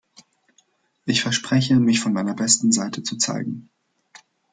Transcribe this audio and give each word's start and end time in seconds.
Ich 1.05 1.21
verspreche, 1.21 1.75
mich 1.75 1.99
von 1.99 2.11
meiner 2.11 2.33
besten 2.33 2.71
Seite 2.71 3.03
zu 3.03 3.17
zeigen. 3.17 3.69